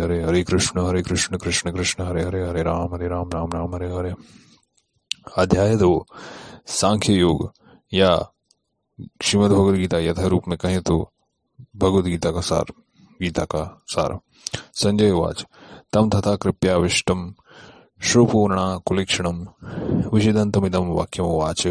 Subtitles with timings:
[0.00, 3.74] हरे हरे कृष्ण हरे कृष्ण कृष्ण कृष्ण, हरे हरे हरे राम हरे राम राम राम,
[3.74, 4.14] हरे हरे।
[5.38, 6.06] अध्याय दो,
[6.66, 7.52] सांख्य योग,
[7.92, 8.16] या
[9.22, 10.98] श्रीमद भगवद गीता यथा रूप में कहें तो
[11.76, 12.64] भगवद गीता का सार,
[13.22, 14.18] गीता का सार।
[14.74, 15.44] संजय वाच।
[15.92, 17.34] तम तथा कृप्याविष्टम
[18.00, 19.46] श्रुपूर्णा कुलिक्षणम
[20.14, 21.66] विषिदंतमिदम वाक्यमवाच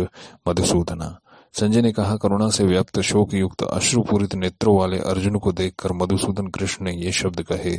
[0.48, 1.18] मधुसूदना।
[1.54, 6.48] संजय ने कहा, करुणा से व्यक्त शोक युक्त अश्रुपूरित नेत्रों वाले अर्जुन को देखकर मधुसूदन
[6.48, 7.78] कृष्ण ने ये शब्द कहे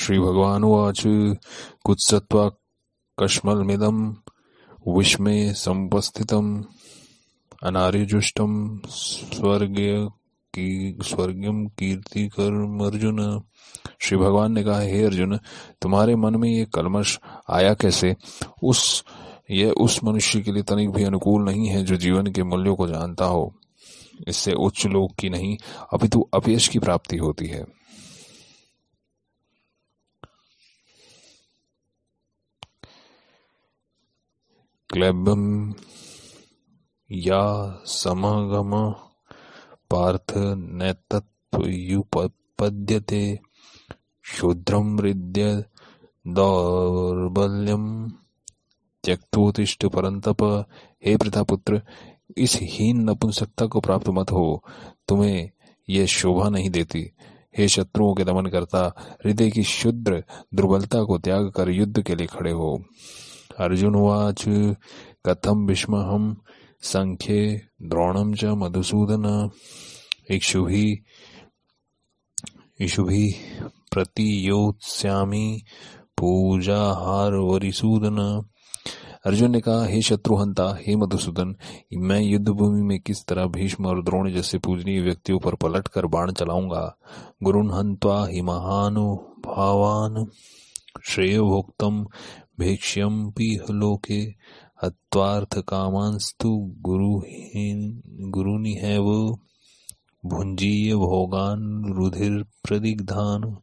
[0.00, 1.02] श्री भगवान वाच
[1.84, 2.50] कुत्सत्वा
[3.20, 4.16] कश्मलमिदम
[4.88, 6.64] विस्मय संपस्थितम
[7.64, 9.76] अनार्यजुष्टम स्वर्ग
[10.54, 12.52] की स्वर्गम कीर्ति कर
[12.86, 13.42] अर्जुन
[13.98, 15.36] श्री भगवान ने कहा, हे अर्जुन,
[15.82, 17.20] तुम्हारे मन में ये कलमश
[17.50, 18.16] आया कैसे?
[18.62, 19.04] उस
[19.50, 22.88] यह उस मनुष्य के लिए तनिक भी अनुकूल नहीं है जो जीवन के मूल्यों को
[22.88, 23.54] जानता हो।
[24.28, 27.77] इससे उच्च लोक की नहीं अभी अपितु अपयश की प्राप्ति होती है।
[34.92, 35.74] क्लेबम
[37.12, 38.94] या समागम
[39.90, 43.40] पार्थ नैतत्वयुपपद्यते
[44.22, 45.64] शूद्रम हृदय
[46.26, 48.12] दौर्बल्यम
[49.04, 50.66] त्यक्तोतिष्ठ परंतप
[51.06, 51.82] हे प्रथापुत्र,
[52.36, 54.64] इस हीन नपुंसकता को प्राप्त मत हो।
[55.08, 55.50] तुम्हें
[55.88, 57.10] यह शोभा नहीं देती।
[57.58, 58.92] हे शत्रुओं के दमन करता,
[59.24, 62.84] हृदय की शुद्र दुर्बलता को त्याग कर युद्ध के लिए खड़े हो।
[63.58, 64.44] अर्जुन वाच
[65.26, 66.36] कथम भीष्म हम
[66.82, 69.50] संख्ये द्रोणम च मधुसूदन।
[70.30, 71.02] इक्षुभि
[72.80, 73.34] इषुभि
[76.18, 78.44] पूजा हार वरिसूदन
[79.26, 81.56] अर्जुन ने कहा, हे शत्रुहंता, हे मधुसूदन,
[81.94, 86.06] मैं युद्ध भूमि में किस तरह भीष्म और द्रोण जैसे पूजनीय व्यक्तियों पर पलट कर
[86.06, 86.98] बाण चलाऊँगा?
[87.42, 90.26] गुरुन हंत्वा ही महानुभावान
[91.04, 92.06] श्रेय भोक्तम
[92.58, 93.32] भेक्ष्यम
[93.70, 94.20] लोके
[98.74, 99.40] है वो
[100.26, 103.56] भुंजीय भोगान रुधिर प्रदिग्धान।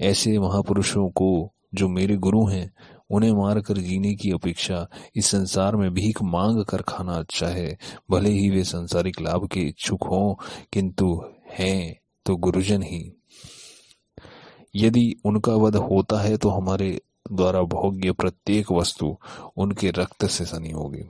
[0.00, 2.72] ऐसे महापुरुषों को जो मेरे गुरु हैं,
[3.10, 7.78] उन्हें मारकर जीने की अपेक्षा इस संसार में भीख मांग कर खाना अच्छा है।
[8.10, 10.34] भले ही वे संसारिक लाभ के इच्छुक हों,
[10.72, 13.12] किंतु हैं तो गुरुजन ही।
[14.76, 17.00] यदि उनका वध होता है तो हमारे
[17.32, 19.16] द्वारा भोग्य प्रत्येक वस्तु
[19.56, 21.02] उनके रक्त से सनी होगी।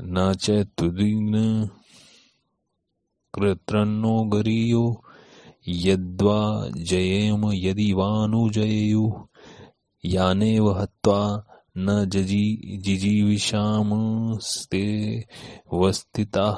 [0.00, 1.66] न चुदीन
[3.34, 5.04] कृत्रन्नो गरीयो,
[5.68, 9.12] यद्वा जयेम यदि वानुजयु
[10.04, 11.44] यानेव हत्वा
[11.76, 13.64] न जजी जिजीविषामस्ते
[15.72, 16.50] वस्तिता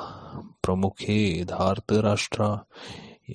[0.63, 2.67] प्रमुखे धार्त राष्ट्रा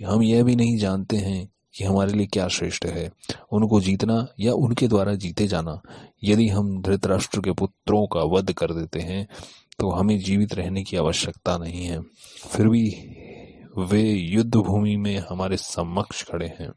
[0.05, 3.11] हम यह भी नहीं जानते हैं कि हमारे लिए क्या श्रेष्ठ है।
[3.51, 5.81] उनको जीतना या उनके द्वारा जीते जाना।
[6.23, 9.27] यदि हम धृतराष्ट्र के पुत्रों का वध कर देते हैं
[9.79, 12.01] तो हमें जीवित रहने की आवश्यकता नहीं है।
[12.47, 12.89] फिर भी
[13.77, 16.71] वे युद्ध भूमि में हमारे समक्ष खड़े हैं।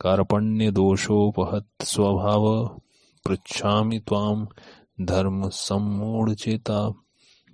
[0.00, 2.66] कार्पण्य दोषोपहत स्वभाव
[3.24, 4.48] पृछामि ताम
[5.00, 6.94] धर्म सम्मूढ़ चेता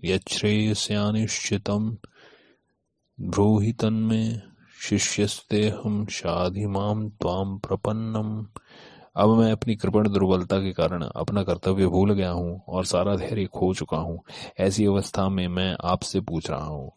[0.04, 1.96] यश्रेयस्यानिश्चितम
[3.20, 8.46] ब्रूहि तन्मे शिष्यस्ते हम शाधिमाम त्वाम प्रपन्नम
[9.16, 13.46] अब मैं अपनी कृपण दुर्बलता के कारण अपना कर्तव्य भूल गया हूँ और सारा धैर्य
[13.46, 14.22] खो चुका हूँ।
[14.58, 16.92] ऐसी अवस्था में मैं आपसे पूछ रहा हूँ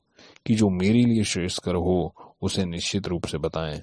[0.45, 3.81] कि जो मेरे लिए श्रेष्ठकर हो, उसे निश्चित रूप से बताएँ।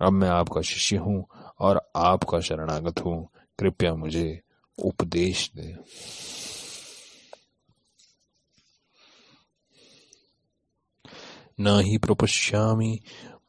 [0.00, 1.24] अब मैं आपका शिष्य हूँ
[1.60, 3.28] और आपका शरणागत हूँ।
[3.58, 4.40] कृपया मुझे
[4.78, 5.76] उपदेश दे।
[11.58, 13.00] न ही प्रपश्यामि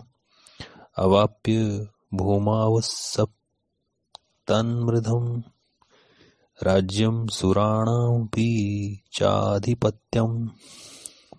[0.97, 3.33] अवाप्य भूमावसप्
[4.49, 5.43] तन्मृधम
[6.59, 10.49] राज्यम सुराणाम भी चाधिपत्यम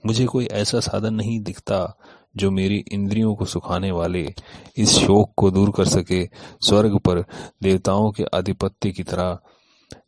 [0.05, 1.97] मुझे कोई ऐसा साधन नहीं दिखता
[2.35, 4.33] जो मेरी इंद्रियों को सुखाने वाले
[4.77, 6.29] इस शोक को दूर कर सके,
[6.61, 7.23] स्वर्ग पर
[7.63, 9.39] देवताओं के आधिपत्य की तरह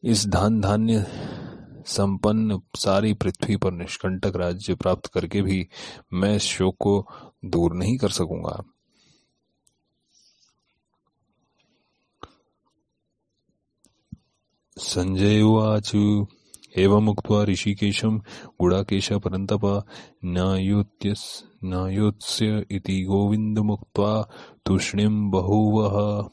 [0.03, 1.05] इस धन धान्य
[1.87, 5.67] संपन्न सारी पृथ्वी पर निष्कंटक राज्य प्राप्त करके भी
[6.13, 7.07] मैं इस शोक को
[7.45, 8.61] दूर नहीं कर सकूँगा।
[14.77, 15.91] संजय उवाच
[16.77, 18.17] एवमुक्त्वा ऋषिकेशं
[18.59, 19.65] गुडाकेश परन्तप
[21.63, 24.29] न्यायोत्स्य इति गोविंद मुक्त्वा
[24.65, 26.29] तूष्णिम बहुवह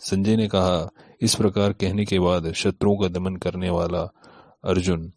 [0.00, 0.88] संजय ने कहा,
[1.20, 4.02] इस प्रकार कहने के बाद शत्रुओं का दमन करने वाला
[4.64, 5.12] अर्जुन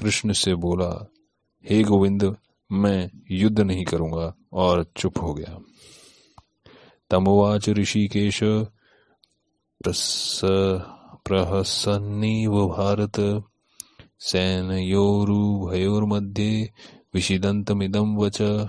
[0.00, 1.10] कृष्ण से बोला,
[1.64, 2.36] हे गोविंद,
[2.72, 5.58] मैं युद्ध नहीं करूँगा और चुप हो गया।
[7.10, 8.40] तमोवाच ऋषिकेश
[11.24, 13.44] प्रहसन्नीव भारत।
[14.18, 16.70] सैनयोरुभयोर्मध्ये
[17.14, 18.66] विषिदंतमिदम वच।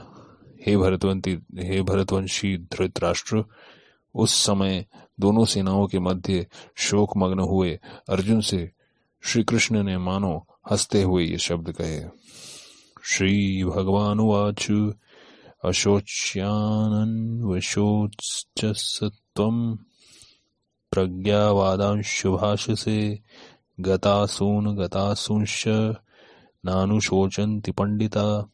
[0.65, 3.43] हे भरतवंती, हे भरतवंशी धृतराष्ट्र,
[4.15, 4.85] उस समय
[5.19, 7.79] दोनों सेनाओं के मध्य शोक मग्न हुए।
[8.09, 8.71] अर्जुन से
[9.21, 12.03] श्री कृष्ण ने मानो हँसते हुए ये शब्द कहे।
[13.03, 14.67] श्री भगवान वाच
[20.95, 23.23] अशोच्यानन्वशोचसत्वं प्रज्ञावादांशुभाषसे
[23.79, 25.67] गतासून गतासूंश
[26.65, 28.49] नानुशोचंति पंडिता।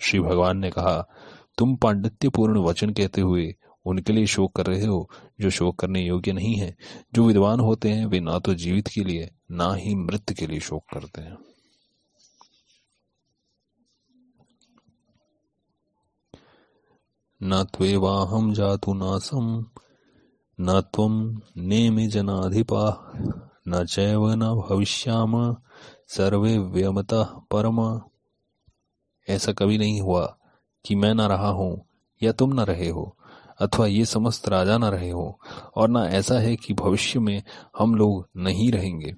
[0.00, 1.08] श्री भगवान ने कहा,
[1.58, 3.54] तुम पांडित्यपूर्ण वचन कहते हुए
[3.86, 5.10] उनके लिए शोक कर रहे हो,
[5.40, 6.76] जो शोक करने योग्य नहीं है।
[7.14, 10.60] जो विद्वान होते हैं, वे ना तो जीवित के लिए, ना ही मृत के लिए
[10.60, 11.38] शोक करते हैं।
[17.42, 19.66] न त्वेवाहम जातु नासम
[20.62, 23.12] न त्वम नेमि जनाधिपा
[23.68, 25.56] न चैव न भविष्याम,
[26.08, 28.00] सर्वे व्यमता परम।
[29.28, 30.36] ऐसा कभी नहीं हुआ
[30.84, 31.86] कि मैं न रहा हूँ,
[32.22, 33.16] या तुम न रहे हो,
[33.60, 35.40] अथवा ये समस्त राजा न रहे हो,
[35.76, 37.42] और न ऐसा है कि भविष्य में
[37.78, 39.14] हम लोग नहीं रहेंगे।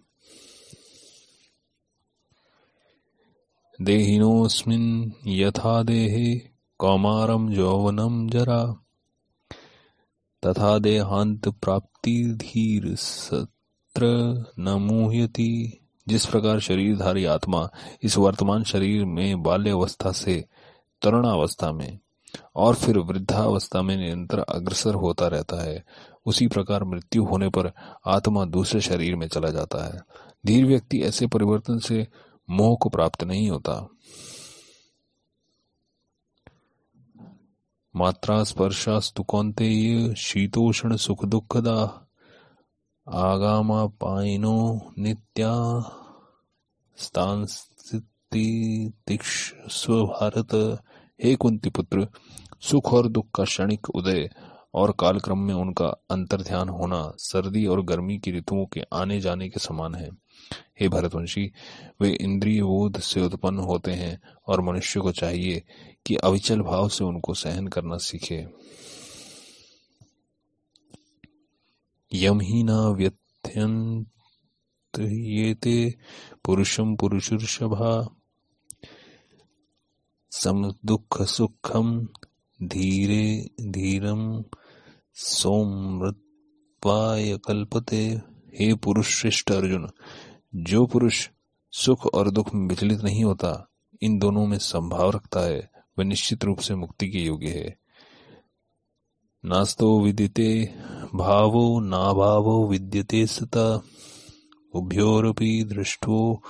[3.83, 8.84] देहिनोस्मिन यथा देहे कौमारम यौवनम जरा।
[10.47, 14.07] तथा देहांत प्राप्ति धीर सत्र
[14.59, 15.71] न
[16.09, 17.71] जिस प्रकार शरीरधारी आत्मा
[18.03, 20.45] इस वर्तमान शरीर में बाल्यावस्था से
[21.03, 21.99] तरुणावस्था में
[22.57, 25.85] और फिर वृद्धावस्था में निरंतर अग्रसर होता रहता है,
[26.27, 27.73] उसी प्रकार मृत्यु होने पर
[28.07, 30.01] आत्मा दूसरे शरीर में चला जाता है।
[30.47, 32.09] धीर व्यक्ति ऐसे परिवर्तन से
[32.51, 33.89] मोह को प्राप्त नहीं होता।
[37.97, 42.07] मात्रा स्पर्शास्तु कौंते शीतोषण सुख दुखदा
[43.09, 45.81] आगामा पाइनो नित्या।
[46.97, 47.47] स्थान
[50.07, 50.79] भारत
[51.25, 52.09] हे कुंती पुत्र,
[52.61, 54.31] सुख और दुख का क्षणिक उदय
[54.75, 59.49] और कालक्रम में उनका अंतर ध्यान होना सर्दी और गर्मी की ऋतुओं के आने जाने
[59.49, 60.11] के समान है।
[60.81, 61.53] हे भरतवंशी,
[62.01, 65.63] वे इंद्रिय बोध से उत्पन्न होते हैं और मनुष्य को चाहिए
[66.07, 68.47] कि अविचल भाव से उनको सहन करना सीखे।
[72.13, 74.07] यम ही न व्यथ्यंत
[76.45, 78.17] पुरुषम पुरुषुर्षभा
[80.31, 82.09] सम दुख सुखम
[82.63, 84.45] धीरे धीरम
[85.15, 88.21] सोमृत्वाय कल्पते।
[88.61, 89.91] हे पुरुष श्रेष्ठ अर्जुन
[90.57, 91.29] जो पुरुष
[91.73, 93.69] सुख और दुख में विचलित नहीं होता,
[94.03, 97.77] इन दोनों में संभाव रखता है। वह निश्चित रूप से मुक्ति के योग्य है।
[99.45, 100.75] नास्तो विदिते
[101.15, 103.83] भावो ना भावो विद्यते सता,
[104.75, 106.43] उभ्योरपि दृष्टो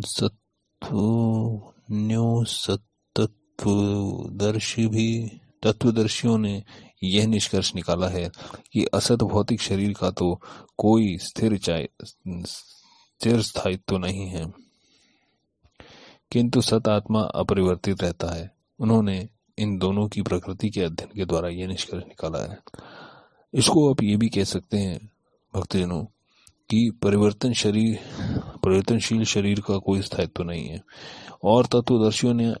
[0.00, 2.82] सत्वो न्यो सत
[3.16, 6.64] तत्वदर्शी भी तत्वदर्शियों ने
[7.04, 8.30] यह निष्कर्ष निकाला है
[8.72, 10.40] कि असत भौतिक शरीर का तो
[10.78, 11.56] कोई स्थिर
[13.24, 14.52] स्थायित्व तो नहीं है।
[16.32, 21.48] किंतु सत आत्मा अपरिवर्तित रहता है। उन्होंने इन दोनों की प्रकृति के अध्ययन के द्वारा
[21.48, 22.58] यह निष्कर्ष निकाला है।
[23.54, 25.10] इसको आप ये भी कह सकते हैं,
[25.54, 26.04] भक्तजनों,
[26.70, 27.98] कि परिवर्तन शरीर,
[28.64, 30.82] परिवर्तनशील शरीर का कोई स्थायित्व नहीं है।
[31.44, 32.52] और तत्वदर्शियों ने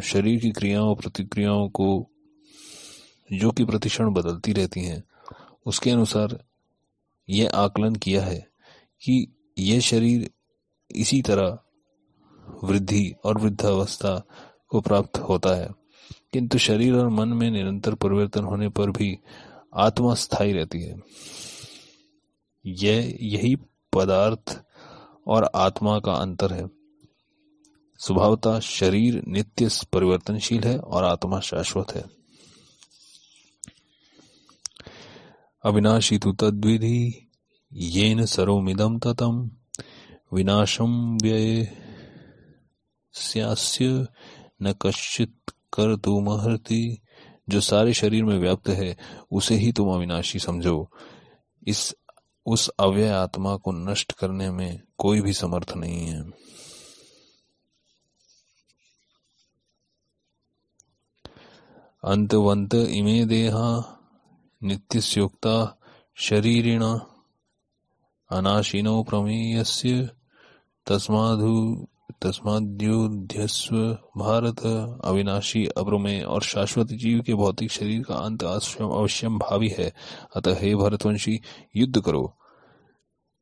[0.00, 2.10] शरीर की क्रियाओं, प्रतिक्रियाओं को,
[3.32, 5.04] जो कि प्रतिक्षण बदलती रहती हैं,
[5.66, 6.44] उसके अनुसार
[7.30, 8.48] यह आकलन किया है
[9.02, 10.30] कि यह शरीर
[10.90, 11.58] इसी तरह
[12.64, 14.26] वृद्धि और वृद्धावस्था
[14.68, 15.68] को प्राप्त होता है।
[16.32, 19.18] किंतु शरीर और मन में निरंतर परिवर्तन होने पर भी
[19.74, 20.96] आत्मा स्थायी रहती है।
[22.66, 23.56] यह यही
[23.92, 24.62] पदार्थ
[25.26, 26.68] और आत्मा का अंतर है।
[27.98, 32.04] स्वभावता शरीर नित्य परिवर्तनशील है और आत्मा शाश्वत है।
[35.64, 37.25] अविनाशी तो तद्विधि
[37.78, 39.50] येन सर्वमिदम ततम।
[40.32, 41.76] विनाशम व्यय
[43.12, 44.06] स्यास्य
[44.62, 46.56] न कश्चित कर तुम
[47.48, 48.96] जो सारे शरीर में व्याप्त है,
[49.32, 50.90] उसे ही तुम अविनाशी समझो।
[51.66, 51.94] इस,
[52.46, 56.22] उस अव्यय आत्मा को नष्ट करने में कोई भी समर्थ नहीं है।
[62.04, 63.98] अंतवंत इमे देहा,
[64.62, 65.80] नित्यस्योक्ता
[66.16, 66.98] शरीरिण।
[68.30, 70.10] अनाशिनो प्रमेयस्य
[72.22, 73.76] तस्माद्युध्यस्व
[74.16, 74.66] भारत।
[75.04, 79.92] अविनाशी अप्रमेय और शाश्वत जीव के भौतिक शरीर का अंत अवश्यम भावी है।
[80.36, 81.40] अतः हे भरतवंशी,
[81.76, 82.36] युद्ध करो।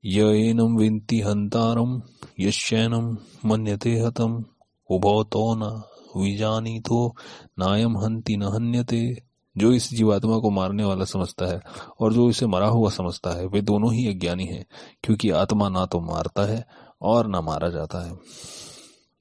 [0.04, 2.02] यनम विंती हंतारम
[2.40, 3.16] यशैनम
[3.48, 4.44] मन्यते हतम।
[4.90, 5.82] उभो तो न
[6.16, 7.16] विजानी तो
[7.58, 11.60] नायम हंति न हन्यते। जो इस जीवात्मा को मारने वाला समझता है
[12.00, 14.66] और जो इसे मरा हुआ समझता है, वे दोनों ही अज्ञानी हैं,
[15.02, 16.66] क्योंकि आत्मा ना तो मारता है
[17.02, 18.18] और ना मारा जाता है।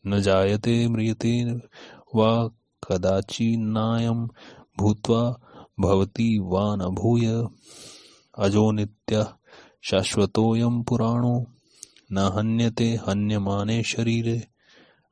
[0.07, 1.53] न जायते म्रियते
[2.15, 2.51] व
[2.87, 4.29] कदाचि नायम
[4.77, 5.35] भूत्वा
[5.79, 7.47] भवती वा न भूय।
[8.39, 9.27] अजो नित्य
[9.81, 11.45] शाश्वतोयम पुराणो।
[12.11, 14.47] न हन्यते हन्यमाने शरीरे।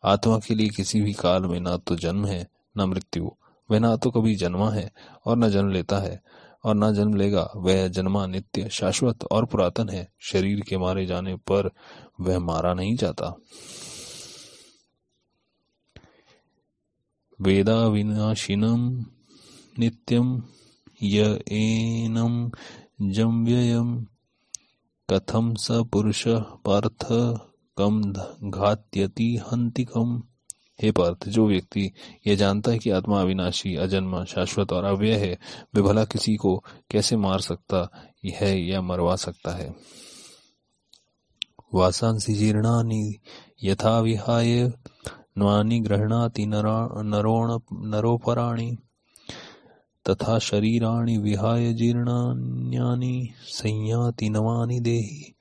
[0.06, 2.48] आत्मा के लिए किसी भी काल में न तो जन्म है,
[2.78, 3.32] न मृत्यु।
[3.72, 4.92] वह ना तो कभी जन्मा है
[5.26, 6.22] और न जन्म लेता है,
[6.66, 11.36] और न जन्म लेगा वह जन्मा नित्य, शाश्वत और पुरातन है। शरीर के मारे जाने
[11.36, 11.70] पर
[12.20, 13.34] वह मारा नहीं जाता।
[17.40, 19.06] वेदा विनाशिनम
[19.80, 20.42] नित्यम
[21.04, 22.52] यम
[23.02, 24.08] जम व्ययम
[25.10, 26.24] कथम स पुरुष
[26.66, 27.08] पार्थ
[27.78, 28.02] कम
[28.52, 30.22] घात्यति हंतिकम
[30.82, 31.92] हे पार्थ, जो व्यक्ति
[32.28, 35.40] यह जानता है कि आत्मा अविनाशी, अजन्मा, शाश्वत और अव्यय है,
[35.76, 37.90] वे भला किसी को कैसे मार सकता
[38.26, 39.76] है या मरवा सकता है?
[41.74, 43.20] वासांसी जीर्णानि
[43.64, 44.74] यथा विहाय,
[45.38, 48.78] नवानि गृहणाति नरोण, नरोपराणि,
[50.10, 55.36] तथा शरीराणि विहाय जीर्णान्यानि, संयाति नवानि देही।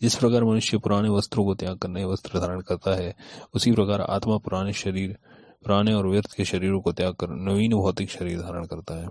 [0.00, 3.14] जिस प्रकार मनुष्य पुराने वस्त्रों को त्याग कर नए वस्त्र धारण करता है,
[3.54, 5.16] उसी प्रकार आत्मा पुराने शरीर,
[5.64, 9.08] पुराने और व्यर्थ के शरीरों को त्याग कर नवीन भौतिक शरीर धारण करता है।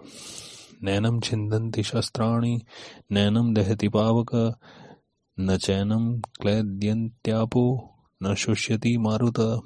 [0.83, 2.61] नैनम छिंदंति शस्त्राणी
[3.11, 4.59] नैनम दहति पावक,
[5.39, 7.91] न चैनम क्लैद्यंत्यापो
[8.23, 9.61] न शुष्यति मारुत।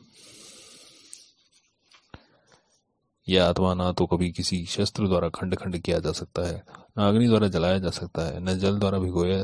[3.27, 6.63] यह आत्मा ना तो कभी किसी शस्त्र द्वारा खंड खंड किया जा सकता है,
[7.00, 9.43] न अग्नि द्वारा जलाया जा सकता है, न जल द्वारा भिगोया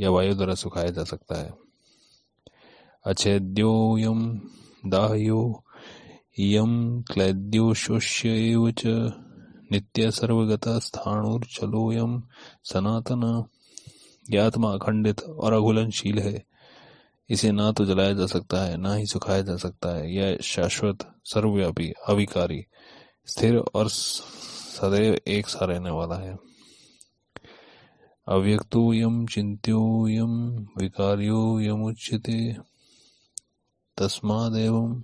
[0.00, 1.54] या वायु द्वारा सुखाया जा सकता है।
[3.06, 4.40] अच्छेद्योयम
[4.86, 5.64] दाह्यो
[6.38, 8.82] यम क्लैद्यो शोष्य च,
[9.72, 12.22] नित्य सर्वगत स्थाणुर्चलोयम
[12.64, 13.44] सनातन।
[14.30, 16.44] यह आत्मा अखंडित और अघुलनशील है।
[17.30, 20.98] इसे ना तो जलाया जा सकता है, ना ही सुखाया जा सकता है। यह शाश्वत,
[21.24, 22.66] सर्वव्यापी, अविकारी,
[23.26, 26.55] स्थिर और सदैव एक सा रहने वाला है।
[28.28, 32.52] अव्यक्तोऽयं, चिन्त्योऽयं, विकार्योऽयमुच्यते।
[33.96, 35.02] तस्मादेवं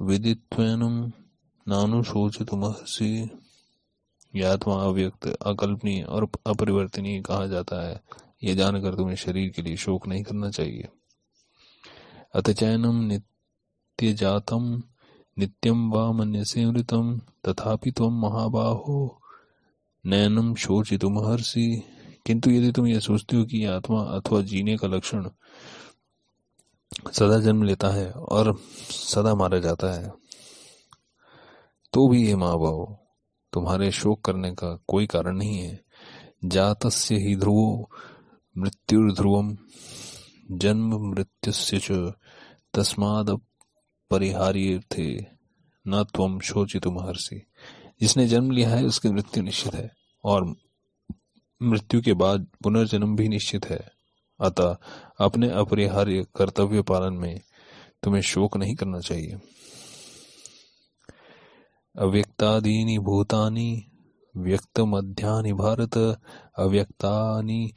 [0.00, 1.10] विदित्वेनं
[1.68, 3.30] नानुशोचितुमर्हसि
[4.36, 8.02] यह आत्मा अव्यक्त, अकल्पनीय और अपरिवर्तनीय कहा जाता है।
[8.44, 10.88] यह जानकर तुम्हें शरीर के लिए शोक नहीं करना चाहिए।
[12.34, 14.82] अतचैनम नित्य जातम
[15.38, 19.21] नित्यम व मन्यसे मृतम तथापि तुम महाबाहो।
[20.06, 20.54] नैनम
[20.96, 21.82] तुम हर्षि।
[22.26, 25.28] किंतु यदि तुम यह सोचते हो कि आत्मा अथवा जीने का लक्षण
[27.12, 28.58] सदा जन्म लेता है और
[28.90, 30.12] सदा मारा जाता है
[31.92, 32.96] तो भी ये माँ बाबू
[33.52, 35.84] तुम्हारे शोक करने का कोई कारण नहीं है।
[36.44, 37.90] जातस्य ही ध्रुवो
[38.58, 39.58] मृत्यु मृत्युर्ध्रुवम।
[40.50, 42.12] जन्म मृत्युस्य च
[42.74, 43.40] तस्माद
[44.10, 45.20] परिहार्य थे
[45.86, 47.46] न तुम शोचितुम हर्षि।
[48.00, 49.90] जिसने जन्म लिया है, उसकी मृत्यु निश्चित है
[50.24, 50.54] और
[51.62, 53.90] मृत्यु के बाद पुनर्जन्म भी निश्चित है।
[54.40, 54.76] अतः
[55.20, 57.40] अपने अपरिहार्य कर्तव्य पालन में
[58.02, 59.40] तुम्हें शोक नहीं करना चाहिए।
[61.98, 63.84] अव्यक्तादीनि भूतानि
[64.36, 65.98] व्यक्त मध्यानि भारत,
[66.58, 67.72] अव्यक्तानि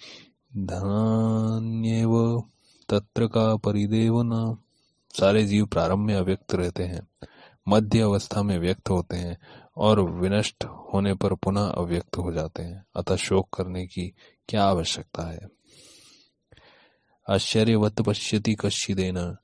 [0.57, 2.43] धनान्यव,
[2.89, 4.57] तत्र का परिदेव न।
[5.19, 7.07] सारे जीव प्रारंभ में अव्यक्त रहते हैं,
[7.67, 9.37] मध्य अवस्था में व्यक्त होते हैं
[9.77, 14.15] और विनष्ट होने पर पुनः अव्यक्त हो जाते हैं। अतः शोक करने की
[14.49, 15.39] क्या आवश्यकता है?
[17.29, 19.35] आश्चर्यवत पश्यति कश्चिदेन।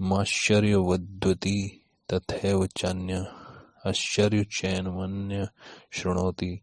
[0.00, 3.26] माश्चर्यवद्वती तथैव चान्य।
[3.86, 5.48] आश्चर्यचैन मन्य
[5.92, 6.60] शृणोति।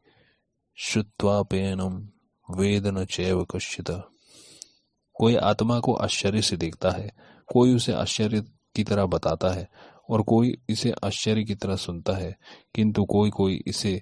[0.75, 2.09] श्रुत्वापेनम
[2.57, 3.91] वेद न चैव कश्चित।
[5.13, 7.11] कोई आत्मा को आश्चर्य से देखता है,
[7.47, 8.41] कोई उसे आश्चर्य
[8.75, 9.69] की तरह बताता है।
[10.11, 12.35] और कोई इसे आश्चर्य की तरह सुनता है,
[12.75, 14.01] किंतु कोई कोई इसे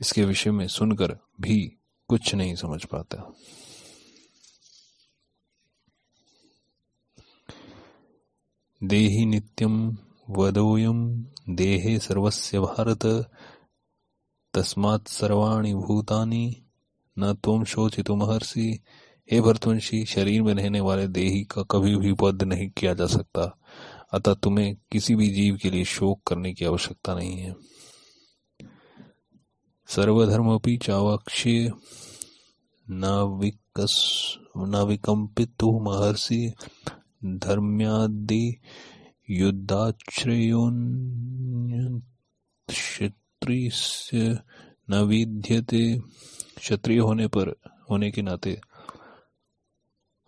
[0.00, 1.60] इसके विषय में सुनकर भी
[2.08, 3.32] कुछ नहीं समझ पाता।
[8.82, 9.96] देहि नित्यम
[10.30, 13.06] वदोयम देहे सर्वस्य भारत,
[14.54, 16.64] तस्मात् सर्वाणि भूतानि,
[17.18, 18.80] न तुम शोचितुम महर्षि,
[19.32, 23.58] हे भरतवंशी, शरीर में रहने वाले देही का कभी भी वध नहीं किया जा सकता।
[24.12, 27.56] अतः तुम्हें किसी भी जीव के लिए शोक करने की आवश्यकता नहीं है।
[29.86, 31.72] सर्वधर्मपि चावक्ष्य
[32.90, 33.04] न
[33.40, 34.34] विकस
[35.80, 36.52] महर्षि
[37.24, 38.56] धर्म्यादि
[39.30, 40.74] युद्धाश्रयोन
[42.68, 43.70] क्षत्रिय
[44.90, 45.98] न विद्यते।
[46.56, 47.54] क्षत्रिय होने पर,
[47.90, 48.60] होने के नाते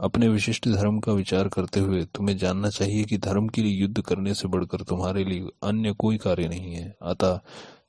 [0.00, 4.02] अपने विशिष्ट धर्म का विचार करते हुए तुम्हें जानना चाहिए कि धर्म के लिए युद्ध
[4.02, 7.40] करने से बढ़कर तुम्हारे लिए अन्य कोई कार्य नहीं है। अतः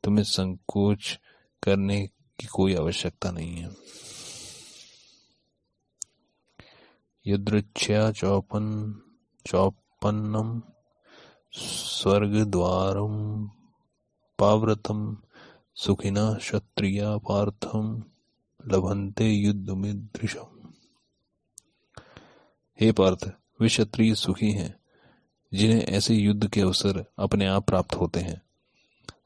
[0.03, 1.19] तुम्हें संकोच
[1.63, 2.09] करने
[2.39, 3.69] की कोई आवश्यकता नहीं है।
[7.27, 8.95] यदृच्छया चौपन,
[9.45, 10.61] चौपन्नम
[11.51, 13.49] स्वर्ग द्वारम
[14.39, 15.17] पाव्रतम,
[15.75, 18.03] सुखिना क्षत्रिया पार्थम
[18.67, 20.56] लभंते युद्ध मिदृशम
[22.81, 23.31] हे पार्थ,
[23.61, 24.75] वे क्षत्रिय सुखी हैं,
[25.53, 28.41] जिन्हें ऐसे युद्ध के अवसर अपने आप प्राप्त होते हैं,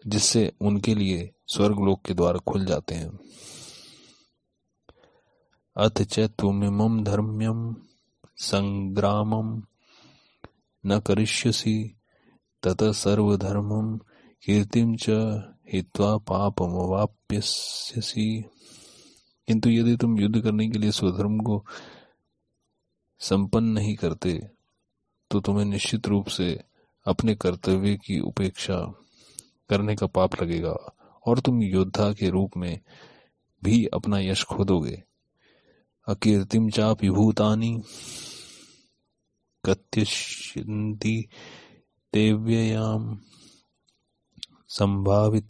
[0.07, 3.19] जिससे उनके लिए स्वर्गलोक के द्वार खुल जाते हैं।
[5.77, 7.75] अथ च तुमिमं धर्म्यम
[8.37, 9.63] संग्रामम
[10.85, 11.95] न करिष्यसि
[12.63, 13.99] तत सर्वधर्मम
[14.45, 15.05] कीर्तिम च
[15.73, 18.45] हित्वा पापमवाप्यसी
[19.47, 21.65] किंतु यदि तुम युद्ध करने के लिए स्वधर्म को
[23.21, 24.49] संपन्न नहीं करते
[25.31, 26.63] तो तुम्हें निश्चित रूप से
[27.05, 28.93] अपने कर्तव्य की उपेक्षा
[29.69, 30.95] करने का पाप लगेगा,
[31.27, 32.79] और तुम योद्धा के रूप में
[33.63, 35.03] भी अपना यश खो दोगे
[36.07, 37.81] अकीर्तिम चा विभूतानी
[39.65, 41.29] कत्यंती
[42.13, 43.19] देव्ययाम
[44.67, 45.47] संभावित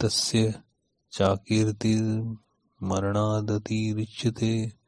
[1.12, 1.96] चाकीर्ति
[2.82, 4.81] मरणादतिरिच्यते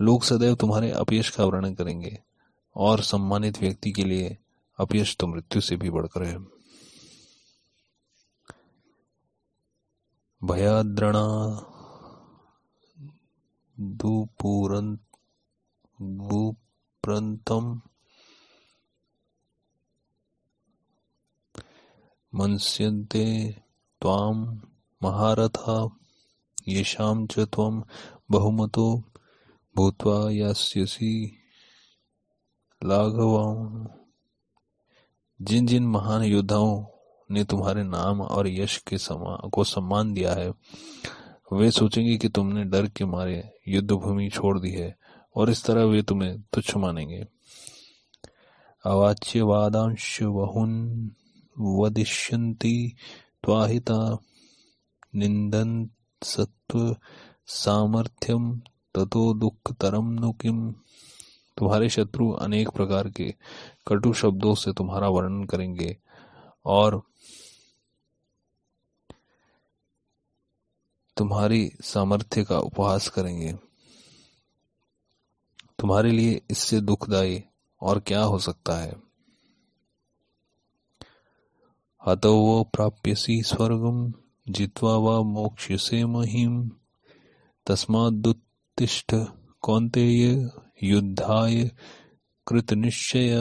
[0.00, 2.18] लोग सदैव तुम्हारे अपयश का वर्णन करेंगे,
[2.76, 4.36] और सम्मानित व्यक्ति के लिए
[4.78, 6.38] अपयश तो मृत्यु से भी बढ़कर है।
[10.42, 11.24] भयाद्रणा
[16.10, 17.80] दुपुरंतम
[22.32, 23.26] मनस्यन्ते
[24.02, 24.36] त्वाम
[25.02, 25.76] महारथा
[26.68, 27.46] येषाम च
[28.30, 28.86] बहुमतो
[29.78, 31.38] भूत्वा यास्यसी
[32.84, 33.44] लाघवा
[35.42, 36.86] जिन जिन महान योद्धाओं
[37.30, 40.50] ने तुम्हारे नाम और यश के समा, को सम्मान दिया है,
[41.52, 44.96] वे सोचेंगे कि तुमने डर के मारे युद्ध भूमि छोड़ दी है
[45.36, 47.26] और इस तरह वे तुम्हें तुच्छ मानेंगे।
[48.84, 50.72] अवाच्य वादांश बहुन
[51.58, 52.96] वदिष्यन्ति
[53.44, 54.18] त्वाहिता
[55.14, 55.90] निंदन
[56.22, 56.96] सत्व
[57.46, 58.60] सामर्थ्यम
[58.94, 60.72] ततो दुख तरम नु किम?
[61.56, 63.34] तुम्हारे शत्रु अनेक प्रकार के
[63.86, 65.98] कटु शब्दों से तुम्हारा वर्णन करेंगे।
[66.64, 67.02] और
[71.16, 73.52] तुम्हारी सामर्थ्य का उपहास करेंगे।
[75.78, 77.44] तुम्हारे लिए इससे दुखदायी
[77.80, 78.96] और क्या हो सकता है?
[82.06, 84.12] हतो वो प्राप्यसी स्वर्गम,
[84.48, 86.70] जित्वा व मोक्ष से महिम
[87.66, 88.42] तस्मादुत
[88.78, 89.14] उत्तिष्ठ
[89.62, 90.50] कौंतेय
[90.82, 91.62] युद्धाय
[92.46, 93.34] कृत निश्चय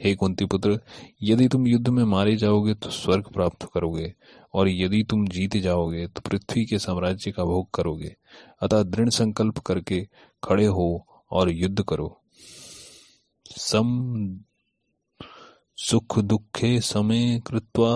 [0.00, 0.78] हे कुंती पुत्र,
[1.22, 4.12] यदि तुम युद्ध में मारे जाओगे तो स्वर्ग प्राप्त करोगे,
[4.54, 8.14] और यदि तुम जीत जाओगे तो पृथ्वी के साम्राज्य का भोग करोगे।
[8.62, 10.06] अतः दृढ़ संकल्प करके
[10.42, 12.14] खड़े हो और युद्ध करो।
[13.46, 14.38] सम
[15.78, 17.94] सुख दुखे समय कृत्वा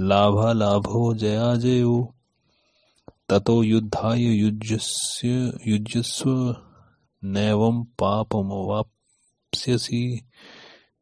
[0.00, 2.11] लाभा लाभो जया जयो।
[3.32, 4.22] ततो युद्धाय
[5.66, 6.56] युज्यस्व
[7.24, 10.22] नैवं पापमवाप्स्यसि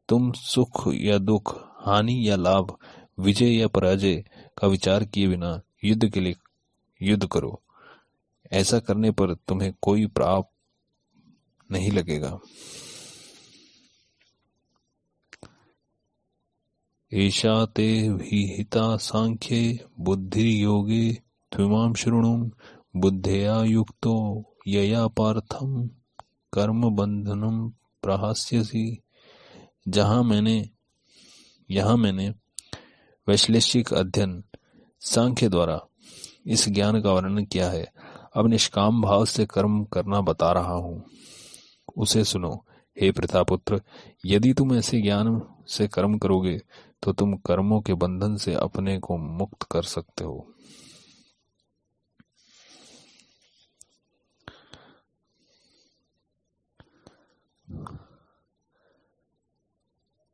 [0.09, 2.77] तुम सुख या दुख, हानि या लाभ,
[3.19, 4.23] विजय या पराजय
[4.57, 6.35] का विचार किए बिना युद्ध के लिए
[7.01, 7.61] युद्ध करो।
[8.51, 10.51] ऐसा करने पर तुम्हें कोई प्राप
[11.71, 12.39] नहीं लगेगा।
[17.13, 22.33] ऐशा ते विहिता सांख्ये बुद्धि योगे त्विमां शृणु
[22.95, 24.13] बुद्धया युक्तो
[24.67, 25.89] यया पार्थम
[26.53, 27.57] कर्म बंधनम
[28.03, 28.85] प्रहास्यसी।
[29.87, 30.69] जहाँ मैंने,
[31.69, 32.29] यहाँ मैंने
[33.27, 34.43] वैश्लेषिक अध्ययन
[35.01, 35.79] सांख्य द्वारा
[36.47, 37.85] इस ज्ञान का वर्णन किया है,
[38.35, 41.03] अब निष्काम भाव से कर्म करना बता रहा हूँ।
[41.97, 42.53] उसे सुनो,
[42.97, 43.81] हे प्रतापुत्र,
[44.25, 46.59] यदि तुम ऐसे ज्ञान से कर्म करोगे
[47.03, 50.47] तो तुम कर्मों के बंधन से अपने को मुक्त कर सकते हो।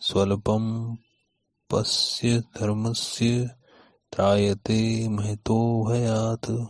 [0.00, 0.96] स्वल्पं
[1.70, 3.56] पस्य धर्मस्य
[4.12, 6.66] त्रायते महतो भयात्।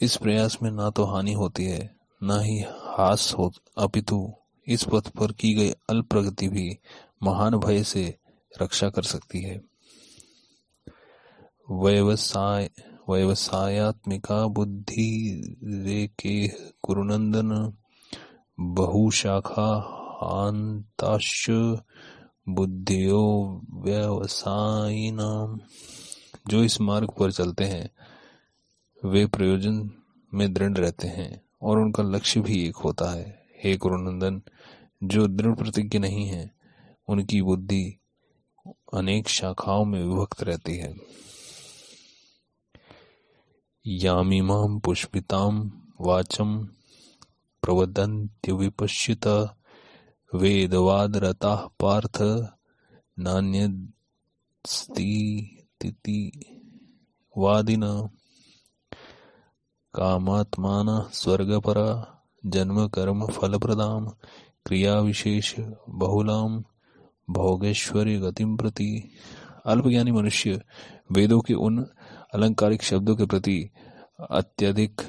[0.00, 2.64] इस प्रयास में ना तो हानि होती है, ना ही
[2.98, 4.32] हास हो, अपितु
[4.68, 6.78] इस पथ पर की गई अल्प प्रगति भी
[7.22, 8.18] महान भय से
[8.62, 9.62] रक्षा कर सकती है।
[11.70, 12.70] व्यवसाय
[13.10, 16.48] व्यवसायत्मिका बुद्धि रेके
[16.82, 17.72] कुरुनंदन,
[18.60, 19.74] बहुशाखा
[20.22, 21.46] अंताश
[22.48, 25.60] बुद्धियो व्यवसायिनाम।
[26.48, 27.90] जो इस मार्ग पर चलते हैं,
[29.04, 29.90] वे प्रयोजन
[30.34, 34.42] में दृढ़ रहते हैं। और उनका लक्ष्य भी एक होता है। हे गुरुनंदन,
[35.02, 36.54] जो दृढ़ प्रतिज्ञ नहीं है,
[37.08, 37.98] उनकी बुद्धि
[38.94, 40.96] अनेक शाखाओं में विभक्त रहती है।
[43.86, 46.64] यामिमाम पुष्पिताम वाचम
[47.62, 49.54] प्रवदंत्य विपश्यत
[50.34, 52.22] वेदवादरता पार्थ
[53.18, 53.88] नान्य
[57.38, 58.10] वादिना
[59.94, 64.06] कामात्मान स्वर्गपरा जन्म कर्म फल प्रदाम
[64.66, 65.54] क्रिया विशेष
[65.88, 66.64] बहुलाम,
[67.30, 69.10] भोगेश्वरी गतिम प्रति।
[69.66, 70.62] अल्पज्ञानी मनुष्य,
[71.12, 71.86] वेदों के उन
[72.34, 73.70] अलंकारिक शब्दों के प्रति
[74.30, 75.02] अत्यधिक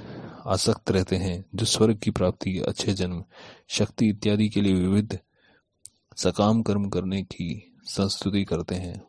[0.48, 3.24] आसक्त रहते हैं, जो स्वर्ग की प्राप्ति, अच्छे जन्म,
[3.68, 5.20] शक्ति इत्यादि के लिए विविध
[6.18, 9.04] सकाम कर्म करने की संस्तुति करते हैं।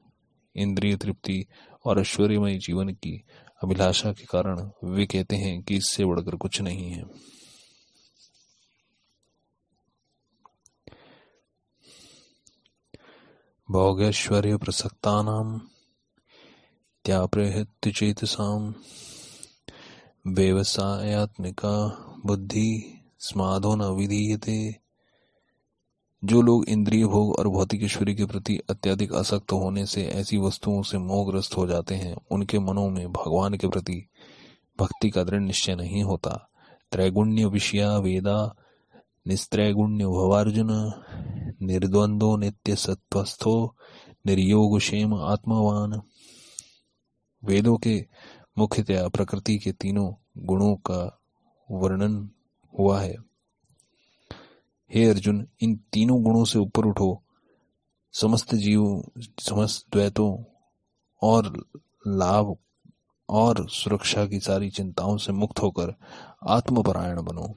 [0.56, 1.46] इंद्रिय तृप्ति
[1.84, 3.24] और ऐश्वर्यमय जीवन की
[3.62, 7.02] अभिलाषा के कारण वे कहते हैं कि इससे बढ़कर कुछ नहीं है।
[13.70, 15.22] भोगैश्वर्य प्रसक्ता
[17.04, 18.74] त्याप्रहत्य चेतसाम
[20.26, 21.88] व्यवसायत्मिका
[22.26, 24.86] बुद्धि स्मादो न विधीयते।
[26.24, 30.83] जो लोग इंद्रिय भोग और भौतिक ईश्वरी के प्रति अत्यधिक आसक्त होने से ऐसी वस्तुओं
[30.83, 34.09] से मोहग्रस्त हो जाते हैं, उनके मनों में भगवान के प्रति
[34.81, 36.50] भक्ति का दृढ़ निश्चय नहीं होता।
[36.92, 38.57] त्रैगुण्य विषया वेदा,
[39.29, 40.92] निस्त्रैगुण्य भवार्जुन
[41.62, 43.76] निर्द्वंदो नित्य सत्वस्थो
[44.26, 46.02] निर्योग क्षेम आत्मवान।
[47.44, 48.07] वेदों के
[48.59, 51.20] मुख्यतया प्रकृति के तीनों गुणों का
[51.70, 52.31] वर्णन
[52.79, 53.25] हुआ है।
[54.94, 57.22] हे अर्जुन, इन तीनों गुणों से ऊपर उठो।
[58.12, 60.44] समस्त जीव, समस्त द्वैतों
[61.22, 61.66] और
[62.07, 62.57] लाभ
[63.29, 65.94] और सुरक्षा की सारी चिंताओं से मुक्त होकर
[66.49, 67.55] आत्मपरायण बनो।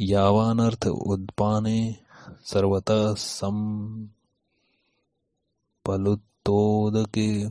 [0.00, 1.96] यावानर्थ उद्पाने
[2.44, 4.08] सर्वतः सम
[5.84, 7.48] पलुत्तोदके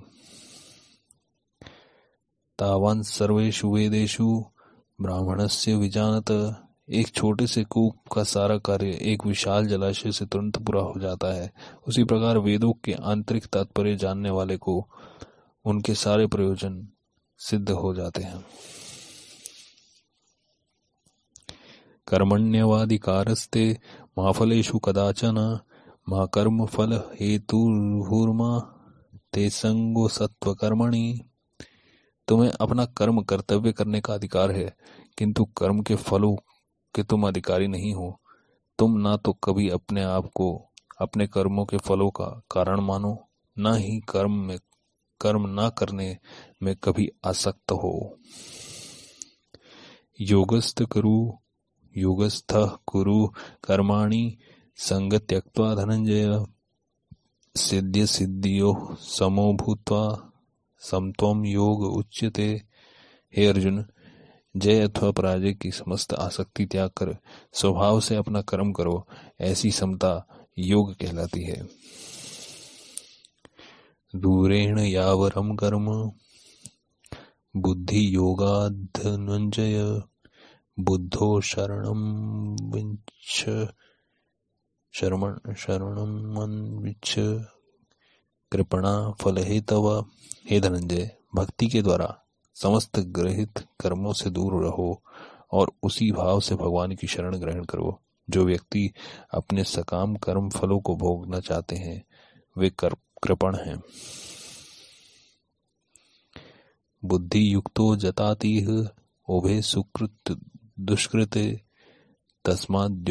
[2.59, 4.45] तावान सर्वेषु वेदेषु
[5.01, 10.81] ब्राह्मणस्य विजानत। एक छोटे से कूप का सारा कार्य एक विशाल जलाशय से तुरंत पूरा
[10.81, 11.51] हो जाता है।
[11.87, 14.87] उसी प्रकार वेदों के आंतरिक तात्पर्य जानने वाले को
[15.65, 16.87] उनके सारे प्रयोजन
[17.39, 18.43] सिद्ध हो जाते हैं।
[22.07, 23.65] कर्मण्यवादिकारस्ते
[24.17, 25.35] महाफलेशु कदाचन
[26.33, 27.65] कर्म फल हेतु
[29.33, 31.19] ते संगो सत्व कर्मणि
[32.27, 34.75] तुम्हें अपना कर्म कर्तव्य करने का अधिकार है,
[35.17, 36.35] किंतु कर्म के फलों
[36.95, 38.21] कि तुम अधिकारी नहीं हो।
[38.79, 40.69] तुम ना तो कभी अपने आप को,
[41.01, 44.59] अपने कर्मों के फलों का कारण मानो, ना ही कर्म में,
[45.21, 46.17] कर्म ना करने
[46.63, 48.17] में कभी आसक्त हो।
[50.21, 51.33] योगस्थ करु,
[51.97, 52.53] योगस्थ
[52.87, 53.27] कुरु
[53.63, 54.37] कर्माणि
[54.75, 56.45] संग त्यक्वा धनंजय।
[57.57, 60.31] सिद्ध सिद्धियो समो भूतवा
[60.79, 62.61] समत्वम योग उच्यते।
[63.37, 63.85] हे अर्जुन
[64.57, 67.17] जय अथवा पराजय की समस्त आसक्ति त्याग कर,
[67.53, 69.07] स्वभाव से अपना कर्म करो,
[69.41, 71.67] ऐसी समता योग कहलाती है।
[74.15, 76.11] दूरेण यावरम कर्म,
[77.55, 80.01] बुद्धि योगाधनंजय,
[80.79, 81.41] बुद्धो
[82.75, 83.49] विच्छ
[84.93, 86.79] शरण शरणम
[88.51, 90.05] कृपणा फल हे तव
[90.49, 92.25] हे धनंजय, भक्ति के द्वारा
[92.61, 95.01] समस्त ग्रहित कर्मों से दूर रहो
[95.51, 98.91] और उसी भाव से भगवान की शरण ग्रहण करो। जो व्यक्ति
[99.33, 102.03] अपने सकाम कर्म फलों को भोगना चाहते हैं,
[102.57, 102.71] वे
[103.23, 103.81] कृपण हैं।
[107.05, 108.59] बुद्धि युक्तो जताती
[109.29, 110.39] उभे सुकृत
[110.79, 111.59] दुष्कृत,
[112.45, 113.05] तस्माद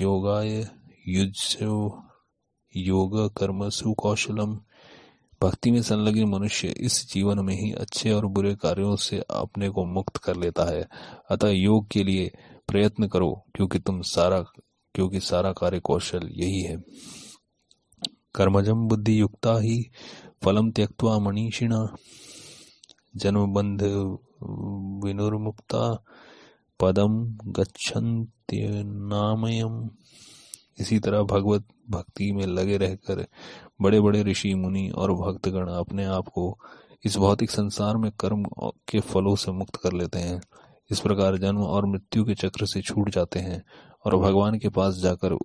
[0.00, 0.68] योगाय
[1.08, 1.56] युज
[2.76, 4.60] योग कर्म सुकौशलम
[5.42, 9.84] भक्ति में संलग्न मनुष्य इस जीवन में ही अच्छे और बुरे कार्यों से अपने को
[9.84, 10.88] मुक्त कर लेता है।
[11.30, 12.32] अतः योग के लिए
[12.68, 14.44] प्रयत्न करो, क्योंकि तुम सारा,
[14.94, 16.82] क्योंकि सारा कार्य कौशल यही है।
[18.34, 19.90] कर्मजम बुद्धि युक्ता ही
[20.44, 21.96] फलम त्यक्वा मनीषिणा।
[23.16, 23.82] जन्म बंध
[25.04, 26.04] विनुर्मुक्ता।
[26.80, 29.90] पदम गच्छन्त्यनामयम।
[30.80, 33.26] इसी तरह भगवत भक्ति में लगे रहकर
[33.80, 36.58] बड़े बड़े ऋषि, मुनि और भक्तगण अपने आप को
[37.04, 38.44] इस भौतिक संसार में कर्म
[38.88, 40.42] के फलों से मुक्त कर लेते हैं।
[40.90, 43.64] इस प्रकार जन्म और मृत्यु के चक्र से छूट जाते हैं
[44.04, 45.38] और भगवान के पास जाकर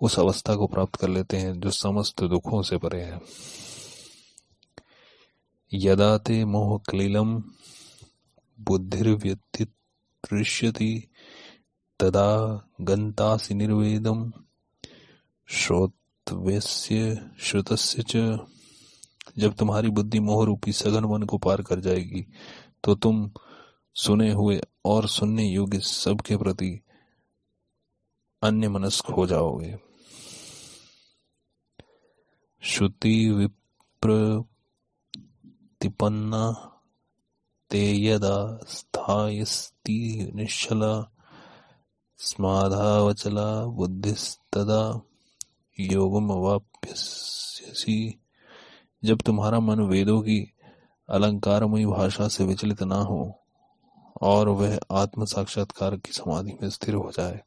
[0.00, 3.20] उस अवस्था को प्राप्त कर लेते हैं जो समस्त दुखों से परे है।
[5.74, 7.42] यदा ते मोह क्लीलम
[8.60, 11.09] बुद्धिर्व्यतिष्यति
[12.00, 12.28] तदा
[12.80, 14.32] गंतासी निर्वेदम।
[15.48, 18.16] श्रोतव्यस्य श्रुतस्य च,
[19.38, 22.22] जब तुम्हारी बुद्धि मोह रूपी सघन वन को पार कर जाएगी
[22.84, 23.30] तो तुम
[23.96, 26.80] सुने हुए और सुनने योग्य सबके प्रति
[28.42, 29.76] अन्य मनस्क हो जाओगे।
[32.62, 34.42] श्रुति विप्रतिपन्ना,
[37.70, 40.94] ते यदा स्थायस्ति निश्चला
[42.22, 45.00] स्माधावचला बुद्धिस्तदा
[45.80, 48.20] योगम अवाप्यसी
[49.04, 50.52] जब तुम्हारा मन वेदों की
[51.08, 53.40] अलंकारमयी भाषा से विचलित ना हो,
[54.22, 57.40] और वह आत्म साक्षात्कार की समाधि में स्थिर हो जाए,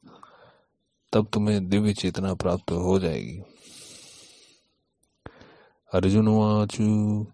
[1.14, 3.42] तब तुम्हें दिव्य चेतना प्राप्त हो जाएगी।
[5.94, 7.28] अर्जुन वाचु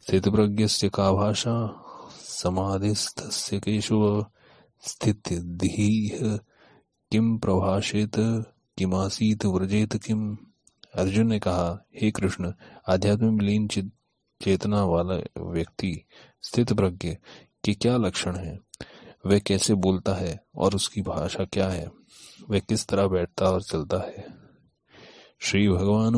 [0.00, 1.84] स्थित प्रज्ञ का भाषा
[2.14, 3.22] समाधिस्थ
[3.54, 4.26] केशव
[4.88, 5.22] स्थित
[7.14, 8.12] किम प्रभाषित,
[8.78, 10.36] किमासीत, व्रजेत किम?
[10.94, 12.52] अर्जुन ने कहा, हे कृष्ण
[12.88, 16.04] आध्यात्म में लीन चेतना वाला व्यक्ति,
[16.42, 17.08] स्थित प्रज्ञ,
[17.64, 18.58] के क्या लक्षण है?
[19.26, 21.90] वह कैसे बोलता है और उसकी भाषा क्या है?
[22.50, 24.34] वह किस तरह बैठता और चलता है?
[25.40, 26.12] श्री भगवान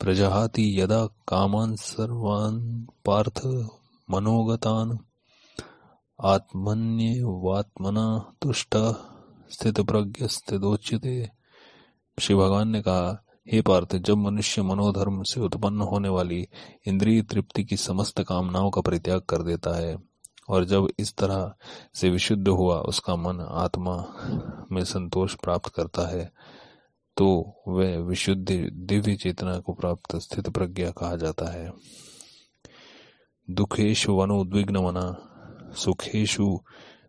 [0.00, 3.46] प्रजाति यदा कामान सर्वान पार्थ
[4.10, 4.98] मनोगतान
[6.18, 8.76] आत्मन्यवात्मना तुष्ट
[9.50, 11.30] स्थित प्रज्ञ स्थितोच्यते
[12.18, 16.48] श्री भगवान ने कहा, हे पार्थ, जब मनुष्य मनोधर्म से उत्पन्न होने वाली
[16.86, 19.98] इंद्रिय तृप्ति की समस्त कामनाओं का परित्याग कर देता है,
[20.48, 21.54] और जब इस तरह
[21.94, 24.14] से विशुद्ध हुआ, उसका मन आत्मा
[24.72, 26.32] में संतोष प्राप्त करता है
[27.16, 31.72] तो वह विशुद्ध दिव्य चेतना को प्राप्त स्थित प्रज्ञा कहा जाता है।
[33.48, 35.27] दुखेश वनो उद्विग्न मना
[35.76, 36.60] सुखेशु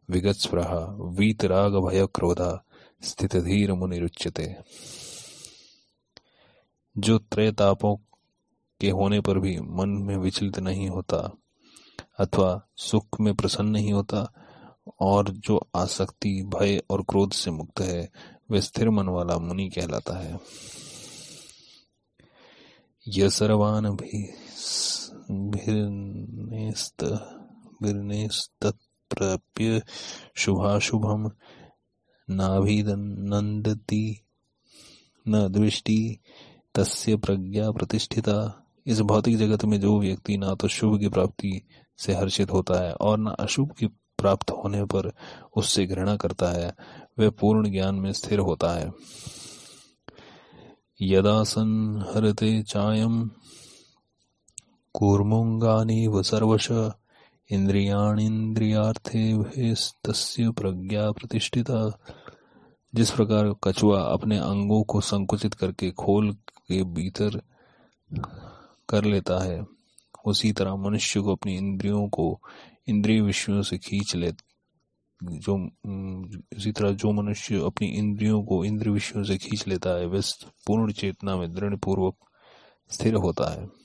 [0.10, 0.69] विगतस्पृह
[1.02, 2.65] वीतराग भय क्रोधा
[3.04, 4.56] स्थित धीर मुनिरुच्यते
[6.98, 7.95] जो त्रय तापों
[8.82, 11.38] के होने पर भी मन में विचलित नहीं होता,
[12.19, 14.34] अथवा सुख में प्रसन्न नहीं होता,
[15.00, 18.12] और जो आसक्ति, भय और क्रोध से मुक्त है,
[18.52, 20.39] वह स्थिर मन वाला मुनि कहलाता है।
[23.08, 24.34] यह सर्वान भी
[27.82, 29.82] विर्नेस्तत्प्राप्य
[30.36, 31.32] शुभाशुभम
[32.30, 34.22] नाभिनंदती
[35.28, 36.20] न दृष्टि
[36.76, 41.62] तस्य प्रज्ञा प्रतिष्ठिता। इस भौतिक जगत में जो व्यक्ति ना तो शुभ की प्राप्ति
[41.98, 43.88] से हर्षित होता है और न अशुभ की
[44.18, 45.13] प्राप्त होने पर
[45.58, 46.76] उससे घृणा करता है।
[47.20, 48.92] वह पूर्ण ज्ञान में स्थिर होता है।
[51.02, 53.32] यदा संहरते चायम
[54.94, 56.68] कूर्मुंगानी व सर्वश
[57.51, 59.33] इंद्रियाणीन्द्रियार्थे
[60.51, 61.99] प्रज्ञा प्रतिष्ठिता।
[62.95, 67.41] जिस प्रकार कछुआ अपने अंगों को संकुचित करके खोल के भीतर
[68.89, 69.65] कर लेता है,
[70.25, 72.39] उसी तरह मनुष्य को अपनी इंद्रियों को
[72.88, 74.31] इंद्रिय विषयों से खींच ले,
[75.23, 75.69] जो
[76.57, 80.21] इसी तरह जो मनुष्य अपनी इंद्रियों को इंद्रिय विषयों से खींच लेता है, वह
[80.67, 82.15] पूर्ण चेतना में दृढ़ पूर्वक
[82.91, 83.79] स्थिर होता है।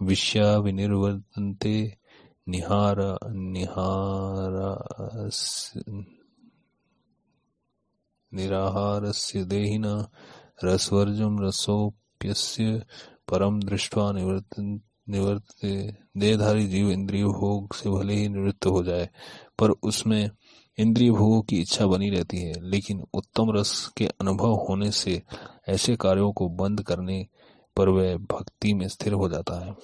[0.00, 1.76] विश्या विनिर्वर्तन्ते
[2.48, 2.98] निहार
[3.32, 4.54] निहार
[8.32, 9.84] निराहारस्य देहिन
[10.64, 12.82] रसवर्जम रसोप्यस्य
[13.30, 15.72] परम दृष्टवा निवर्तन निवर्तते
[16.16, 19.08] देहधारी जीव इंद्रिय भोग से भले ही निवृत्त हो जाए,
[19.58, 20.30] पर उसमें
[20.78, 25.22] इंद्रिय भोगों की इच्छा बनी रहती है, लेकिन उत्तम रस के अनुभव होने से
[25.68, 27.26] ऐसे कार्यों को बंद करने
[27.76, 29.76] पर वह भक्ति में स्थिर हो जाता है।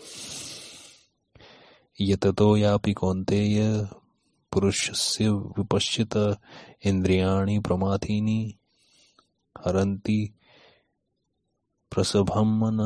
[2.01, 3.89] ये ततो यापि कौन्तेय
[4.53, 6.37] पुरुषस्य विपश्यत
[6.87, 8.59] इंद्रियाणि प्रमाथीनि
[9.67, 10.35] हरंती
[11.93, 12.81] प्रसभमन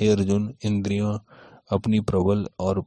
[0.00, 1.18] हे अर्जुन इंद्रियों
[1.72, 2.84] अपनी प्रबल और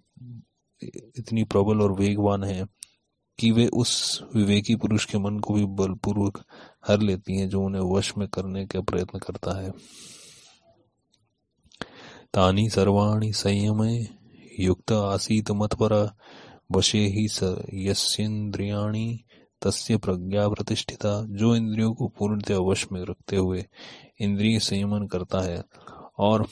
[1.17, 2.65] इतनी प्रबल और वेगवान है
[3.39, 6.43] कि वे उस विवेकी पुरुष के मन को भी बलपूर्वक
[6.87, 9.71] हर लेती हैं जो उन्हें वश में करने का प्रयत्न करता है।
[12.37, 14.05] तानी सर्वाणी संयम,
[14.59, 16.09] युक्त आसीत पर
[16.71, 17.27] वशे ही
[17.73, 19.25] यस्येन्द्रियाणी
[19.61, 23.65] तस्य प्रज्ञा प्रतिष्ठिता, जो इंद्रियों को पूर्णतः वश में रखते हुए
[24.19, 25.63] इंद्रिय संयमन करता है
[26.19, 26.47] और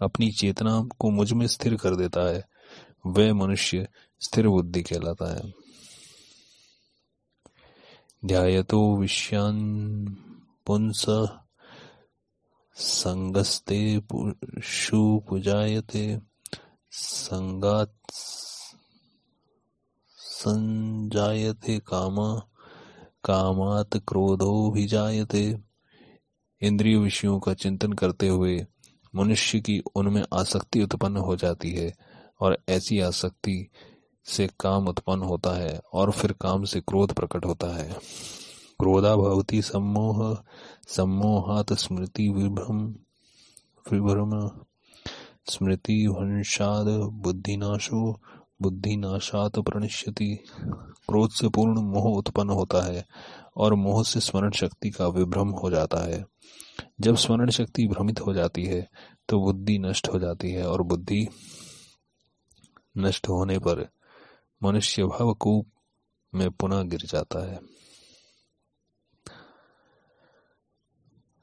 [0.00, 2.44] अपनी चेतना को मुझमें स्थिर कर देता है,
[3.06, 3.88] वह मनुष्य
[4.20, 5.52] स्थिर बुद्धि कहलाता है।
[8.24, 9.58] ध्यायतो विषयान
[10.66, 11.06] पुंस
[12.76, 16.20] संगस्ते पुषु पुजायते
[16.90, 17.94] संगात
[20.08, 22.40] संजायते काम,
[23.24, 23.96] कामात
[24.86, 25.56] जायते
[26.62, 28.66] इंद्रिय विषयों का चिंतन करते हुए
[29.14, 31.94] मनुष्य की उनमें आसक्ति उत्पन्न हो जाती है
[32.40, 33.70] और ऐसी आसक्ति
[34.24, 38.00] से काम उत्पन्न होता है और फिर काम से क्रोध प्रकट होता है।
[38.78, 40.42] क्रोधा भवती सम्मोह,
[40.88, 42.80] सम्मोहात स्मृति विभ्रम
[43.92, 44.50] विभ्रम।
[45.50, 48.20] स्मृति वंशाद बुद्धिनाशो,
[48.62, 50.38] बुद्धिनाशात प्रणश्यति।
[51.08, 53.04] क्रोध से पूर्ण मोह उत्पन्न होता है
[53.56, 56.24] और मोह से स्मरण शक्ति का विभ्रम हो जाता है।
[57.00, 58.88] जब स्मरण शक्ति भ्रमित हो जाती है
[59.28, 61.28] तो बुद्धि नष्ट हो जाती है और बुद्धि
[62.98, 63.88] नष्ट होने पर
[64.62, 65.66] मनुष्य भावकूप
[66.34, 67.73] में पुनः गिर जाता है।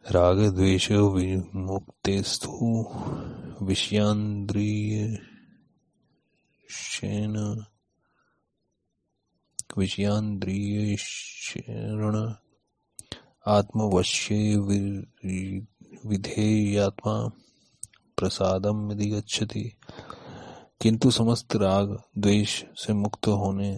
[0.06, 2.52] राग द्वेष विमुक्तेस्तु
[3.66, 5.04] विषयांद्रिय
[9.78, 10.96] विषयांद्रियण
[13.48, 14.42] आत्मवश्ये
[16.06, 17.16] विधेयात्मा
[18.18, 19.66] प्रसादम यदि गच्छति
[20.82, 23.72] किंतु समस्त राग द्वेष से मुक्त होने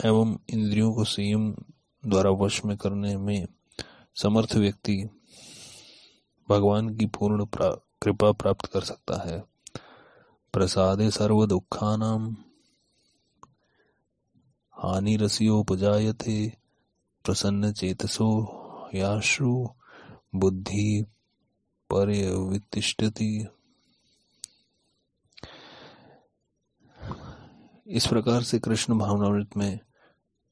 [0.00, 1.44] एवं इंद्रियों को संयम
[2.02, 3.46] द्वारा वश में करने में
[4.22, 5.08] समर्थ व्यक्ति
[6.50, 7.70] भगवान की पूर्ण प्रा,
[8.02, 9.44] कृपा प्राप्त कर सकता है।
[10.52, 12.36] प्रसादे सर्व दुखानाम
[14.72, 16.56] हानि रसियोपजायते।
[17.24, 18.52] प्रसन्न चेतसो
[18.94, 19.68] याश्रु।
[20.34, 21.02] बुद्धि
[21.90, 23.46] पर्यवितिष्ठति।
[27.86, 29.85] इस प्रकार से कृष्ण भावनामृत में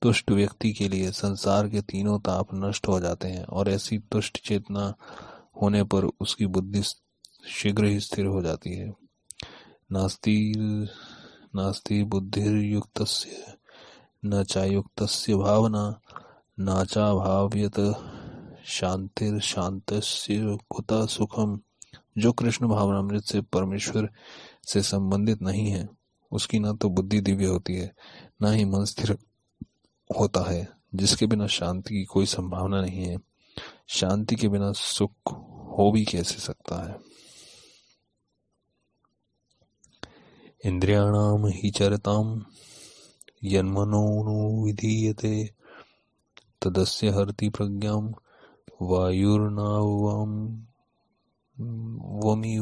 [0.05, 4.39] तुष्ट व्यक्ति के लिए संसार के तीनों ताप नष्ट हो जाते हैं और ऐसी तुष्ट
[4.45, 4.95] चेतना
[5.63, 8.93] होने पर उसकी बुद्धि शीघ्र ही स्थिर हो जाती है।
[9.93, 10.53] नास्ति
[11.57, 12.11] नास्ति
[14.27, 16.01] न चायुक्त भावना
[16.61, 17.81] नाचा भाव्यत
[18.67, 19.85] शांतिर शांत
[20.71, 21.61] कुत सुखम।
[22.19, 24.09] जो कृष्ण भावनामृत से परमेश्वर
[24.67, 25.89] से संबंधित नहीं है,
[26.33, 27.95] उसकी ना तो बुद्धि दिव्य होती है,
[28.43, 29.19] ना ही मन स्थिर
[30.21, 33.17] होता है, जिसके बिना शांति की कोई संभावना नहीं है।
[33.87, 35.11] शांति के बिना सुख
[35.79, 36.97] हो भी कैसे सकता है?
[40.65, 42.45] इंद्रियाणाम ही चरताम
[43.45, 45.55] यन्मनोनुविधीयते
[46.63, 48.15] तदस्य हरति प्रज्ञाम
[48.83, 50.65] वायुर्नावाम
[52.25, 52.59] वमी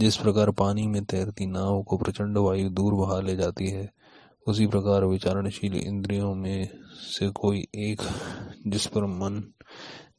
[0.00, 3.92] जिस प्रकार पानी में तैरती नाव को प्रचंड वायु दूर बहा ले जाती है
[4.46, 8.02] उसी प्रकार विचारणशील इंद्रियों में से कोई एक,
[8.66, 9.52] जिस पर मन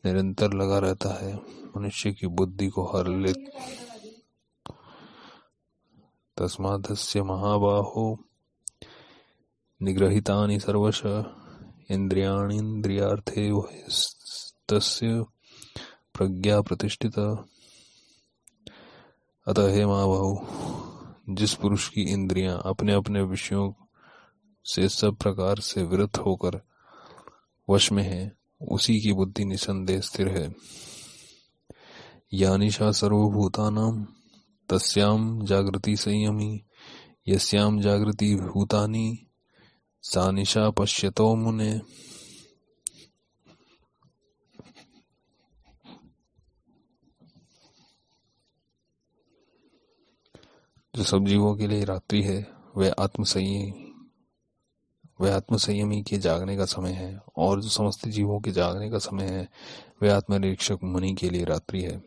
[0.06, 1.36] निरंतर लगा रहता है,
[1.78, 3.34] मनुष्य की बुद्धि को हर ले
[6.38, 8.20] तस्मादस्य महाबाहो
[9.82, 11.02] निग्रहिता सर्वश
[11.91, 13.52] इंद्रियाणीन्द्रियार्थे
[14.70, 15.24] तस्य
[16.14, 17.47] प्रज्ञा प्रतिष्ठिता।
[19.47, 20.38] अतः हे महाबाहु,
[21.30, 23.85] जिस पुरुष की इंद्रियाँ अपने अपने विषयों
[24.66, 26.61] से सब प्रकार से विरत होकर
[27.70, 30.55] वश में है, उसी की बुद्धि निसंदेह स्थिर है।
[32.34, 34.07] यानिशा सर्वभूतानाम
[34.70, 36.63] तस्याम जागृति संयमी
[37.28, 39.28] यस्याम जागृति भूतानी
[40.01, 41.82] सानिशा पश्यतो मुने।
[50.95, 53.85] जो सब जीवों के लिए रात्रि है, वह आत्मसंयमी
[55.22, 59.24] वह आत्मसंयमी के जागने का समय है और जो समस्त जीवों के जागने का समय
[59.24, 59.49] है
[60.03, 62.03] वह आत्मनिरीक्षक मुनि के लिए रात्रि है।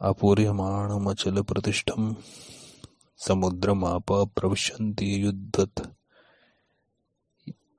[0.00, 2.16] अपूर्यमाणमचल प्रतिष्ठम
[3.16, 5.94] समुद्रमाप प्रविशन्ति युद्धत,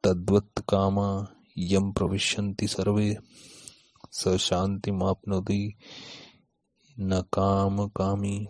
[0.03, 3.17] तद्वत् कामा यम प्रविशन्ति सर्वे,
[4.11, 5.73] स शांति शांतिमाप्नोति
[6.99, 8.47] न काम कामी।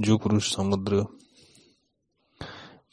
[0.00, 1.06] जो पुरुष समुद्र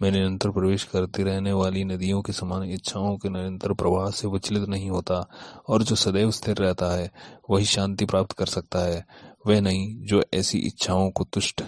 [0.02, 4.64] में निरंतर प्रवेश करती रहने वाली नदियों के समान इच्छाओं के निरंतर प्रवाह से विचलित
[4.64, 5.30] नहीं होता,
[5.68, 7.12] और जो सदैव स्थिर रहता है,
[7.50, 9.08] वही शांति प्राप्त कर सकता है।
[9.48, 11.64] वह नहीं, जो ऐसी इच्छाओं को तुष्ट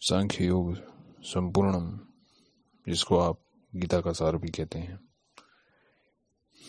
[0.00, 0.76] सांख्य योग
[1.22, 2.00] संपूर्णम,
[2.88, 3.40] जिसको आप
[3.74, 5.07] गीता का सार भी कहते हैं।